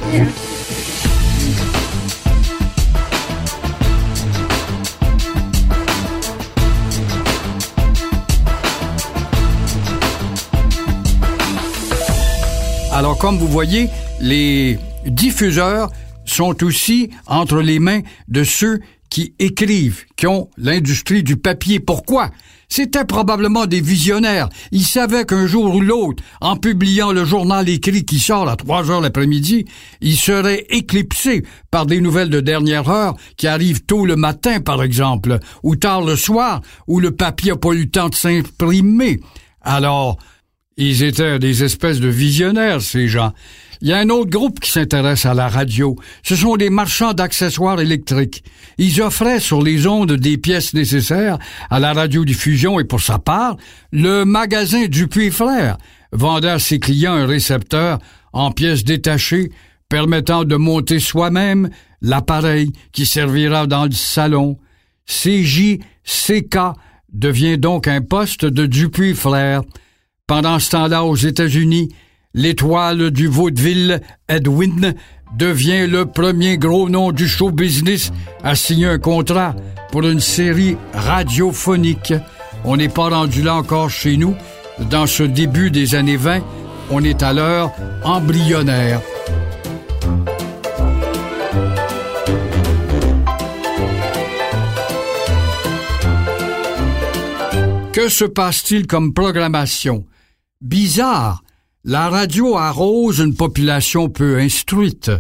Alors, 12.94 13.18
comme 13.18 13.38
vous 13.38 13.48
voyez, 13.48 13.90
les 14.20 14.80
diffuseurs 15.06 15.90
sont 16.26 16.64
aussi 16.64 17.12
entre 17.28 17.62
les 17.62 17.80
mains 17.80 18.02
de 18.28 18.44
ceux 18.44 18.80
qui 19.10 19.34
écrivent, 19.40 20.06
qui 20.16 20.28
ont 20.28 20.50
l'industrie 20.58 21.24
du 21.24 21.38
papier. 21.38 21.80
Pourquoi? 21.80 22.32
C'était 22.72 23.06
probablement 23.06 23.66
des 23.66 23.82
visionnaires. 23.82 24.48
Ils 24.72 24.86
savaient 24.86 25.26
qu'un 25.26 25.48
jour 25.48 25.74
ou 25.74 25.82
l'autre, 25.82 26.24
en 26.40 26.56
publiant 26.56 27.12
le 27.12 27.26
journal 27.26 27.68
écrit 27.68 28.06
qui 28.06 28.20
sort 28.20 28.48
à 28.48 28.56
trois 28.56 28.92
heures 28.92 29.02
l'après-midi, 29.02 29.66
ils 30.02 30.18
seraient 30.18 30.68
éclipsés 30.70 31.44
par 31.72 31.88
des 31.88 32.00
nouvelles 32.00 32.30
de 32.30 32.40
dernière 32.40 32.88
heure 32.90 33.16
qui 33.38 33.48
arrivent 33.48 33.84
tôt 33.86 34.06
le 34.06 34.16
matin, 34.16 34.60
par 34.60 34.84
exemple, 34.84 35.40
ou 35.64 35.76
tard 35.76 36.04
le 36.04 36.16
soir, 36.16 36.62
où 36.88 37.00
le 37.00 37.12
papier 37.12 37.52
n'a 37.52 37.58
pas 37.58 37.72
eu 37.72 37.80
le 37.80 37.90
temps 37.90 38.10
de 38.10 38.16
s'imprimer. 38.16 39.20
Alors, 39.62 40.20
ils 40.78 41.04
étaient 41.04 41.40
des 41.40 41.64
espèces 41.64 42.00
de 42.00 42.08
visionnaires, 42.08 42.82
ces 42.82 43.08
gens. 43.08 43.34
Il 43.82 43.88
y 43.88 43.94
a 43.94 43.98
un 43.98 44.10
autre 44.10 44.30
groupe 44.30 44.60
qui 44.60 44.72
s'intéresse 44.72 45.26
à 45.26 45.34
la 45.34 45.48
radio. 45.48 45.96
Ce 46.24 46.36
sont 46.36 46.58
des 46.58 46.70
marchands 46.70 47.14
d'accessoires 47.14 47.80
électriques. 47.80 48.44
Ils 48.78 49.02
offraient 49.02 49.40
sur 49.40 49.62
les 49.62 49.88
ondes 49.88 50.12
des 50.12 50.38
pièces 50.38 50.74
nécessaires 50.74 51.40
à 51.70 51.80
la 51.80 51.94
radiodiffusion 51.94 52.80
et 52.80 52.84
pour 52.84 53.00
sa 53.00 53.20
part, 53.20 53.56
le 53.92 54.26
magasin 54.26 54.88
Dupuis 54.88 55.32
Frères 55.32 55.78
vendait 56.12 56.50
à 56.50 56.60
ses 56.60 56.80
clients 56.80 57.14
un 57.14 57.26
récepteur 57.26 58.00
en 58.34 58.52
pièces 58.52 58.84
détachées 58.84 59.50
permettant 59.88 60.44
de 60.44 60.56
monter 60.56 61.00
soi-même 61.00 61.70
l'appareil 62.02 62.72
qui 62.92 63.06
servira 63.06 63.66
dans 63.66 63.86
le 63.86 63.92
salon. 63.92 64.58
CJCK 65.06 66.58
devient 67.14 67.58
donc 67.58 67.88
un 67.88 68.02
poste 68.02 68.46
de 68.46 68.66
Dupuis 68.66 69.16
Frères. 69.16 69.64
Pendant 70.28 70.60
ce 70.60 70.70
temps-là, 70.72 71.06
aux 71.06 71.16
États-Unis, 71.16 71.90
l'étoile 72.34 73.12
du 73.12 73.28
vaudeville 73.28 74.02
Edwin 74.28 74.94
devient 75.38 75.88
le 75.88 76.06
premier 76.06 76.58
gros 76.58 76.90
nom 76.90 77.12
du 77.12 77.28
show 77.28 77.52
business 77.52 78.12
à 78.44 78.56
signer 78.56 78.88
un 78.88 79.00
contrat 79.00 79.56
pour 79.92 80.04
une 80.04 80.20
série 80.20 80.78
radiophonique. 80.94 82.14
On 82.64 82.78
n'est 82.78 82.90
pas 82.90 83.10
rendu 83.10 83.42
là 83.42 83.56
encore 83.56 83.90
chez 83.90 84.18
nous. 84.18 84.36
Dans 84.90 85.08
ce 85.08 85.24
début 85.24 85.72
des 85.72 85.96
années 85.96 86.18
20, 86.18 86.42
on 86.92 87.04
est 87.04 87.24
à 87.24 87.34
l'heure 87.34 87.72
embryonnaire. 88.04 89.02
Que 97.92 98.08
se 98.08 98.24
passe-t-il 98.24 98.88
comme 98.88 99.14
programmation? 99.14 100.06
Bizarre. 100.62 101.42
La 101.86 102.10
radio 102.10 102.58
arrose 102.58 103.20
une 103.20 103.36
population 103.36 104.10
peu 104.10 104.38
instruite. 104.38 105.12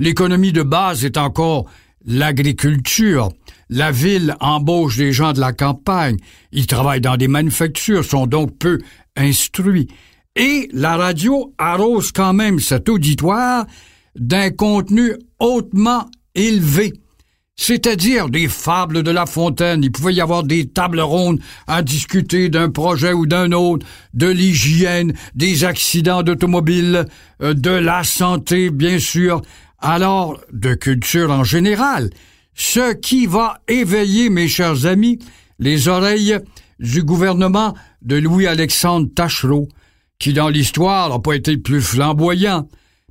L'économie 0.00 0.50
de 0.50 0.64
base 0.64 1.04
est 1.04 1.16
encore 1.16 1.66
l'agriculture. 2.04 3.28
La 3.68 3.92
ville 3.92 4.34
embauche 4.40 4.96
des 4.96 5.12
gens 5.12 5.32
de 5.32 5.38
la 5.38 5.52
campagne. 5.52 6.16
Ils 6.50 6.66
travaillent 6.66 7.00
dans 7.00 7.16
des 7.16 7.28
manufactures, 7.28 8.04
sont 8.04 8.26
donc 8.26 8.58
peu 8.58 8.78
instruits. 9.16 9.86
Et 10.34 10.68
la 10.72 10.96
radio 10.96 11.54
arrose 11.56 12.10
quand 12.10 12.32
même 12.32 12.58
cet 12.58 12.88
auditoire 12.88 13.66
d'un 14.16 14.50
contenu 14.50 15.12
hautement 15.38 16.10
élevé 16.34 16.94
c'est-à-dire 17.58 18.30
des 18.30 18.48
fables 18.48 19.02
de 19.02 19.10
La 19.10 19.26
Fontaine. 19.26 19.82
Il 19.82 19.90
pouvait 19.92 20.14
y 20.14 20.20
avoir 20.20 20.44
des 20.44 20.68
tables 20.68 21.00
rondes 21.00 21.40
à 21.66 21.82
discuter 21.82 22.48
d'un 22.48 22.70
projet 22.70 23.12
ou 23.12 23.26
d'un 23.26 23.52
autre, 23.52 23.84
de 24.14 24.28
l'hygiène, 24.28 25.12
des 25.34 25.64
accidents 25.64 26.22
d'automobile, 26.22 27.04
euh, 27.42 27.52
de 27.52 27.70
la 27.70 28.04
santé, 28.04 28.70
bien 28.70 29.00
sûr, 29.00 29.42
alors 29.80 30.40
de 30.52 30.74
culture 30.74 31.32
en 31.32 31.44
général. 31.44 32.10
Ce 32.54 32.94
qui 32.94 33.26
va 33.26 33.60
éveiller, 33.66 34.30
mes 34.30 34.48
chers 34.48 34.86
amis, 34.86 35.18
les 35.58 35.88
oreilles 35.88 36.38
du 36.78 37.02
gouvernement 37.02 37.74
de 38.02 38.16
Louis-Alexandre 38.16 39.08
Tachereau, 39.12 39.68
qui 40.20 40.32
dans 40.32 40.48
l'histoire 40.48 41.10
n'a 41.10 41.18
pas 41.18 41.34
été 41.34 41.56
plus 41.56 41.82
flamboyant, 41.82 42.68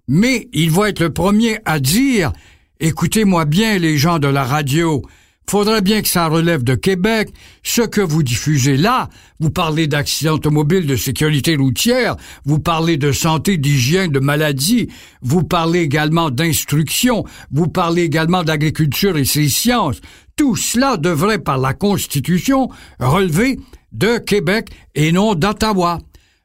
mais 0.08 0.48
il 0.54 0.72
va 0.72 0.88
être 0.88 1.02
le 1.02 1.12
premier 1.12 1.60
à 1.66 1.80
dire 1.82 2.32
Écoutez-moi 2.80 3.46
bien, 3.46 3.80
les 3.80 3.98
gens 3.98 4.20
de 4.20 4.28
la 4.28 4.44
radio. 4.44 5.02
Faudrait 5.50 5.82
bien 5.82 6.04
que 6.04 6.08
ça 6.08 6.28
relève 6.28 6.64
de 6.64 6.76
Québec. 6.76 7.30
Ce 7.64 7.82
que 7.82 8.02
vous 8.02 8.22
diffusez 8.22 8.78
là, 8.78 9.10
vous 9.40 9.50
parlez 9.50 9.88
d'accidents 9.88 10.34
automobiles, 10.34 10.86
de 10.86 10.96
sécurité 10.96 11.56
routière, 11.56 12.18
vous 12.46 12.60
parlez 12.60 12.98
de 12.98 13.12
santé, 13.12 13.58
d'hygiène, 13.58 14.12
de 14.12 14.20
maladies, 14.20 14.90
vous 15.24 15.44
parlez 15.44 15.80
également 15.80 16.30
d'instruction, 16.30 17.24
vous 17.52 17.68
parlez 17.68 18.04
également 18.04 18.44
d'agriculture 18.44 19.18
et 19.18 19.26
ses 19.26 19.50
sciences. 19.50 20.00
Tout 20.36 20.56
cela 20.56 20.98
devrait, 20.98 21.40
par 21.40 21.58
la 21.58 21.74
Constitution, 21.74 22.70
relever 23.00 23.60
de 23.92 24.20
Québec 24.20 24.70
et 24.94 25.12
non 25.12 25.34
d'Ottawa. 25.34 25.98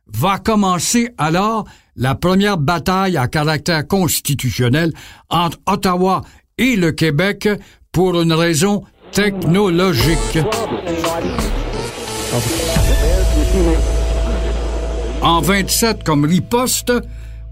Va 0.06 0.38
commencer 0.38 1.10
alors 1.18 1.66
la 1.96 2.14
première 2.14 2.58
bataille 2.58 3.16
à 3.16 3.28
caractère 3.28 3.86
constitutionnel 3.86 4.92
entre 5.28 5.58
Ottawa 5.66 6.22
et 6.58 6.76
le 6.76 6.92
Québec 6.92 7.48
pour 7.92 8.20
une 8.20 8.32
raison 8.32 8.82
technologique. 9.12 10.38
En 15.20 15.40
27 15.40 16.02
comme 16.04 16.24
riposte, 16.24 16.92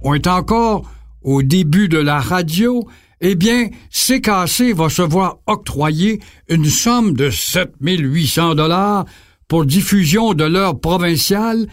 on 0.03 0.15
est 0.15 0.27
encore 0.27 0.83
au 1.23 1.43
début 1.43 1.89
de 1.89 1.99
la 1.99 2.19
radio, 2.19 2.89
eh 3.21 3.35
bien, 3.35 3.69
CKC 3.91 4.73
va 4.73 4.89
se 4.89 5.03
voir 5.03 5.37
octroyer 5.47 6.21
une 6.49 6.65
somme 6.65 7.13
de 7.13 7.29
7800 7.29 8.55
dollars 8.55 9.05
pour 9.47 9.67
diffusion 9.67 10.33
de 10.33 10.45
l'heure 10.45 10.81
provinciale, 10.81 11.67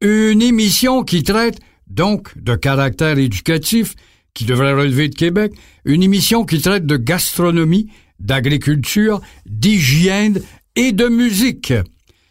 une 0.00 0.42
émission 0.42 1.02
qui 1.02 1.24
traite 1.24 1.58
donc 1.94 2.36
de 2.36 2.54
caractère 2.54 3.18
éducatif, 3.18 3.94
qui 4.34 4.44
devrait 4.44 4.72
relever 4.72 5.08
de 5.08 5.14
Québec, 5.14 5.52
une 5.84 6.02
émission 6.02 6.44
qui 6.44 6.60
traite 6.60 6.86
de 6.86 6.96
gastronomie, 6.96 7.88
d'agriculture, 8.18 9.20
d'hygiène 9.46 10.40
et 10.76 10.92
de 10.92 11.08
musique. 11.08 11.72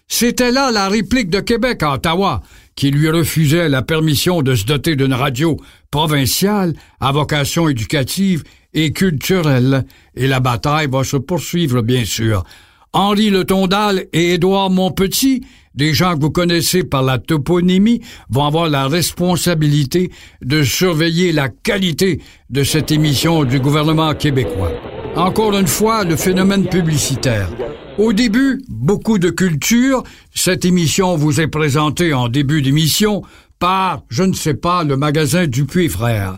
C'était 0.07 0.51
là 0.51 0.69
la 0.69 0.89
réplique 0.89 1.29
de 1.29 1.39
Québec 1.39 1.81
à 1.81 1.93
Ottawa, 1.93 2.41
qui 2.75 2.91
lui 2.91 3.09
refusait 3.09 3.69
la 3.69 3.81
permission 3.81 4.41
de 4.41 4.53
se 4.53 4.65
doter 4.65 4.95
d'une 4.95 5.13
radio 5.13 5.57
provinciale 5.91 6.73
à 6.99 7.11
vocation 7.11 7.69
éducative 7.69 8.43
et 8.73 8.91
culturelle, 8.91 9.85
et 10.15 10.27
la 10.27 10.39
bataille 10.39 10.87
va 10.89 11.03
se 11.03 11.17
poursuivre, 11.17 11.81
bien 11.81 12.05
sûr. 12.05 12.43
Henri 12.91 13.29
Le 13.29 13.43
Tondal 13.43 14.05
et 14.11 14.33
Édouard 14.33 14.69
Montpetit 14.69 15.45
des 15.75 15.93
gens 15.93 16.15
que 16.15 16.21
vous 16.21 16.29
connaissez 16.29 16.83
par 16.83 17.03
la 17.03 17.17
toponymie 17.17 18.01
vont 18.29 18.45
avoir 18.45 18.69
la 18.69 18.87
responsabilité 18.87 20.11
de 20.41 20.63
surveiller 20.63 21.31
la 21.31 21.49
qualité 21.49 22.21
de 22.49 22.63
cette 22.63 22.91
émission 22.91 23.43
du 23.43 23.59
gouvernement 23.59 24.13
québécois. 24.13 24.71
Encore 25.15 25.57
une 25.57 25.67
fois, 25.67 26.03
le 26.03 26.15
phénomène 26.15 26.67
publicitaire. 26.67 27.49
Au 27.97 28.13
début, 28.13 28.61
beaucoup 28.67 29.19
de 29.19 29.29
culture. 29.29 30.03
Cette 30.33 30.65
émission 30.65 31.15
vous 31.15 31.39
est 31.39 31.47
présentée 31.47 32.13
en 32.13 32.27
début 32.27 32.61
d'émission 32.61 33.21
par, 33.59 34.03
je 34.09 34.23
ne 34.23 34.33
sais 34.33 34.55
pas, 34.55 34.83
le 34.83 34.97
magasin 34.97 35.45
Dupuis 35.45 35.89
Frères. 35.89 36.37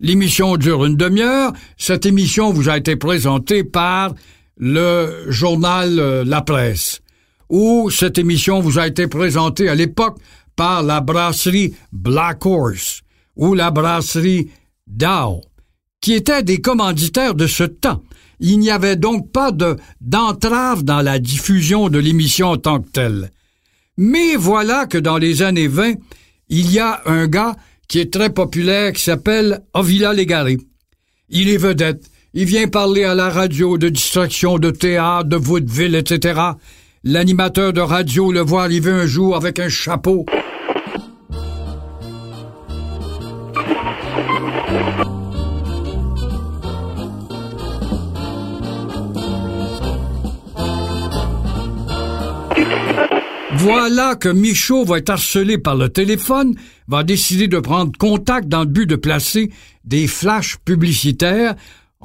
L'émission 0.00 0.56
dure 0.56 0.84
une 0.84 0.96
demi-heure. 0.96 1.52
Cette 1.76 2.06
émission 2.06 2.52
vous 2.52 2.68
a 2.68 2.76
été 2.76 2.96
présentée 2.96 3.64
par 3.64 4.14
le 4.58 5.26
journal 5.28 5.98
euh, 5.98 6.24
La 6.24 6.40
Presse 6.40 7.02
où 7.48 7.90
cette 7.90 8.18
émission 8.18 8.60
vous 8.60 8.78
a 8.78 8.86
été 8.86 9.06
présentée 9.06 9.68
à 9.68 9.74
l'époque 9.74 10.18
par 10.56 10.82
la 10.82 11.00
brasserie 11.00 11.74
Black 11.92 12.44
Horse 12.46 13.02
ou 13.36 13.54
la 13.54 13.70
brasserie 13.70 14.50
Dow, 14.86 15.42
qui 16.00 16.14
étaient 16.14 16.42
des 16.42 16.60
commanditaires 16.60 17.34
de 17.34 17.46
ce 17.46 17.64
temps. 17.64 18.02
Il 18.40 18.58
n'y 18.58 18.70
avait 18.70 18.96
donc 18.96 19.30
pas 19.32 19.50
de, 19.50 19.76
d'entrave 20.00 20.82
dans 20.82 21.02
la 21.02 21.18
diffusion 21.18 21.88
de 21.88 21.98
l'émission 21.98 22.48
en 22.48 22.56
tant 22.56 22.80
que 22.80 22.90
telle. 22.90 23.30
Mais 23.96 24.36
voilà 24.36 24.86
que 24.86 24.98
dans 24.98 25.18
les 25.18 25.42
années 25.42 25.68
20, 25.68 25.94
il 26.48 26.70
y 26.70 26.78
a 26.78 27.00
un 27.06 27.26
gars 27.26 27.56
qui 27.88 27.98
est 27.98 28.12
très 28.12 28.30
populaire 28.30 28.92
qui 28.92 29.02
s'appelle 29.02 29.62
Ovila 29.74 30.12
Légaré. 30.12 30.58
Il 31.28 31.48
est 31.48 31.56
vedette. 31.56 32.04
Il 32.34 32.44
vient 32.44 32.68
parler 32.68 33.04
à 33.04 33.14
la 33.14 33.30
radio 33.30 33.78
de 33.78 33.88
distraction, 33.88 34.58
de 34.58 34.70
théâtre, 34.70 35.28
de 35.28 35.36
vaudeville, 35.36 35.94
etc. 35.94 36.40
L'animateur 37.08 37.72
de 37.72 37.80
radio 37.80 38.32
le 38.32 38.40
voit 38.40 38.64
arriver 38.64 38.90
un 38.90 39.06
jour 39.06 39.36
avec 39.36 39.60
un 39.60 39.68
chapeau. 39.68 40.26
Voilà 53.52 54.16
que 54.16 54.28
Michaud 54.28 54.84
va 54.84 54.98
être 54.98 55.10
harcelé 55.10 55.58
par 55.58 55.76
le 55.76 55.88
téléphone, 55.88 56.56
va 56.88 57.04
décider 57.04 57.46
de 57.46 57.60
prendre 57.60 57.96
contact 57.96 58.48
dans 58.48 58.64
le 58.64 58.66
but 58.66 58.86
de 58.86 58.96
placer 58.96 59.52
des 59.84 60.08
flashs 60.08 60.56
publicitaires 60.64 61.54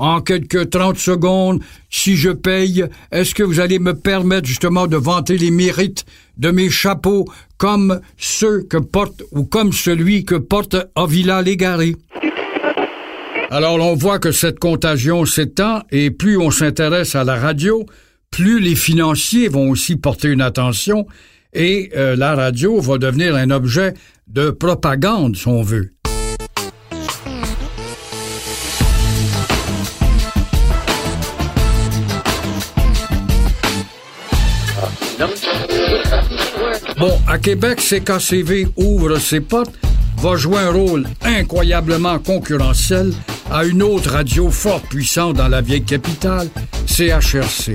en 0.02 0.20
quelques 0.20 0.72
trente 0.72 0.98
secondes, 0.98 1.62
si 1.92 2.18
je 2.18 2.32
paye, 2.32 2.86
est-ce 3.12 3.36
que 3.36 3.44
vous 3.44 3.60
allez 3.60 3.78
me 3.78 3.94
permettre 3.94 4.48
justement 4.48 4.88
de 4.88 4.98
vanter 4.98 5.38
les 5.38 5.52
mérites 5.52 6.06
de 6.38 6.50
mes 6.50 6.72
chapeaux 6.72 7.26
comme 7.58 8.02
ceux 8.18 8.64
que 8.64 8.78
porte 8.78 9.22
ou 9.32 9.44
comme 9.44 9.72
celui 9.72 10.26
que 10.26 10.34
porte 10.34 10.76
Avila 10.96 11.44
Légaré? 11.44 11.96
Alors 13.52 13.76
on 13.76 13.94
voit 13.94 14.18
que 14.18 14.32
cette 14.32 14.58
contagion 14.58 15.24
s'étend 15.26 15.84
et 15.92 16.10
plus 16.10 16.36
on 16.36 16.50
s'intéresse 16.50 17.14
à 17.14 17.24
la 17.24 17.36
radio, 17.36 17.86
plus 18.32 18.60
les 18.60 18.76
financiers 18.76 19.50
vont 19.50 19.70
aussi 19.70 19.98
porter 19.98 20.30
une 20.30 20.42
attention 20.42 21.06
et 21.54 21.92
euh, 21.96 22.16
la 22.16 22.34
radio 22.34 22.82
va 22.82 22.98
devenir 22.98 23.36
un 23.36 23.52
objet 23.52 23.94
de 24.26 24.50
propagande, 24.50 25.36
si 25.36 25.48
on 25.48 25.62
veut. 25.62 25.92
Bon, 37.02 37.18
à 37.28 37.40
Québec, 37.40 37.80
CKCV 37.80 38.68
ouvre 38.76 39.18
ses 39.18 39.42
portes, 39.42 39.74
va 40.18 40.36
jouer 40.36 40.60
un 40.60 40.72
rôle 40.72 41.08
incroyablement 41.24 42.20
concurrentiel 42.20 43.12
à 43.50 43.66
une 43.66 43.82
autre 43.82 44.12
radio 44.12 44.52
fort 44.52 44.82
puissante 44.82 45.36
dans 45.36 45.48
la 45.48 45.62
vieille 45.62 45.84
capitale, 45.84 46.48
CHRC. 46.86 47.74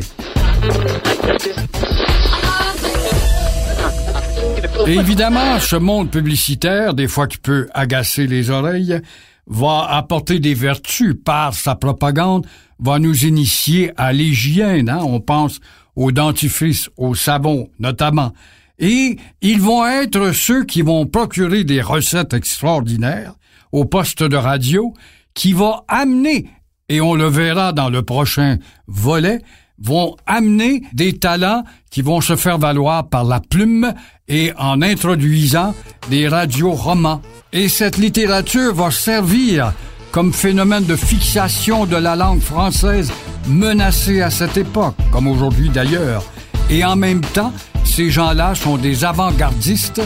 Et 4.87 4.95
évidemment, 4.95 5.59
ce 5.59 5.75
monde 5.75 6.09
publicitaire, 6.09 6.95
des 6.95 7.09
fois 7.09 7.27
qui 7.27 7.39
peut 7.39 7.67
agacer 7.75 8.29
les 8.29 8.51
oreilles, 8.51 9.01
va 9.49 9.89
apporter 9.91 10.39
des 10.39 10.55
vertus 10.55 11.17
par 11.25 11.53
sa 11.53 11.75
propagande, 11.75 12.47
va 12.79 13.01
nous 13.01 13.25
initier 13.25 13.91
à 13.97 14.13
l'hygiène. 14.13 14.89
Hein? 14.89 15.01
On 15.03 15.19
pense 15.19 15.59
au 15.97 16.13
dentifrice, 16.13 16.91
au 16.97 17.17
savon 17.17 17.69
notamment. 17.81 18.33
Et 18.79 19.17
ils 19.41 19.61
vont 19.61 19.87
être 19.87 20.33
ceux 20.33 20.65
qui 20.65 20.83
vont 20.83 21.07
procurer 21.07 21.65
des 21.65 21.81
recettes 21.81 22.35
extraordinaires 22.35 23.35
au 23.73 23.85
poste 23.85 24.23
de 24.23 24.37
radio 24.37 24.95
qui 25.35 25.53
va 25.53 25.85
amener, 25.89 26.47
et 26.89 27.01
on 27.01 27.15
le 27.15 27.27
verra 27.27 27.73
dans 27.73 27.91
le 27.91 28.03
prochain 28.03 28.59
volet, 28.87 29.41
vont 29.79 30.17
amener 30.27 30.83
des 30.93 31.19
talents 31.19 31.65
qui 31.91 32.03
vont 32.03 32.21
se 32.21 32.37
faire 32.37 32.59
valoir 32.59 33.09
par 33.09 33.25
la 33.25 33.41
plume 33.41 33.93
et 34.29 34.53
en 34.59 34.81
introduisant 34.81 35.75
des 36.09 36.29
radios 36.29 36.73
romans. 36.73 37.21
Et 37.53 37.69
cette 37.69 37.99
littérature 37.99 38.75
va 38.75 38.91
servir 38.91 39.73
comme 40.13 40.33
phénomène 40.33 40.85
de 40.85 40.97
fixation 40.97 41.85
de 41.85 41.97
la 41.97 42.17
langue 42.17 42.41
française 42.41 43.13
menacée 43.49 44.23
à 44.23 44.31
cette 44.31 44.57
époque, 44.57 44.95
comme 45.13 45.27
aujourd'hui 45.27 45.69
d'ailleurs. 45.69 46.25
Et 46.71 46.85
en 46.85 46.97
même 46.97 47.21
temps, 47.21 47.53
ces 47.87 48.11
gens-là 48.11 48.55
sont 48.55 48.77
des 48.77 49.05
avant-gardistes 49.05 50.03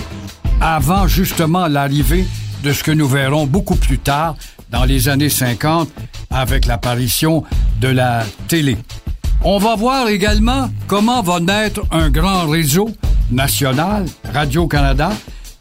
avant 0.61 1.09
justement 1.09 1.67
l'arrivée 1.67 2.27
de 2.63 2.73
ce 2.73 2.85
que 2.85 2.91
nous 2.91 3.09
verrons 3.09 3.47
beaucoup 3.47 3.75
plus 3.75 3.99
tard, 3.99 4.37
dans 4.71 4.85
les 4.85 5.09
années 5.09 5.31
50, 5.31 5.89
avec 6.31 6.67
l'apparition 6.67 7.43
de 7.81 7.89
la 7.89 8.25
télé. 8.47 8.77
On 9.43 9.59
va 9.59 9.75
voir 9.75 10.09
également 10.09 10.71
comment 10.87 11.23
va 11.23 11.41
naître 11.41 11.81
un 11.91 12.11
grand 12.11 12.47
réseau 12.47 12.91
national, 13.31 14.05
Radio-Canada, 14.33 15.13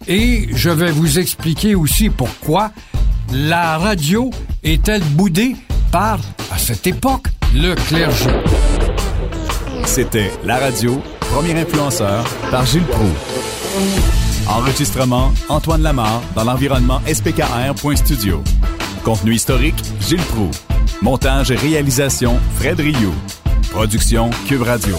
et 0.07 0.49
je 0.53 0.69
vais 0.69 0.91
vous 0.91 1.17
expliquer 1.17 1.75
aussi 1.75 2.09
pourquoi 2.09 2.71
la 3.31 3.77
radio 3.77 4.29
est-elle 4.63 5.03
boudée 5.03 5.55
par, 5.91 6.19
à 6.51 6.57
cette 6.57 6.85
époque, 6.85 7.27
le 7.55 7.75
clergé. 7.75 8.29
C'était 9.85 10.31
La 10.43 10.57
Radio, 10.57 11.01
premier 11.31 11.53
influenceur, 11.59 12.23
par 12.51 12.65
Gilles 12.65 12.83
Proux. 12.83 13.13
Enregistrement, 14.47 15.31
Antoine 15.47 15.81
Lamar, 15.81 16.21
dans 16.35 16.43
l'environnement 16.43 17.01
spkr.studio. 17.05 18.43
Contenu 19.03 19.33
historique, 19.33 19.81
Gilles 20.01 20.17
Proux. 20.19 20.51
Montage 21.01 21.51
et 21.51 21.55
réalisation, 21.55 22.37
Fred 22.59 22.79
Rioux. 22.79 23.13
Production 23.71 24.29
Cube 24.47 24.63
Radio. 24.63 24.95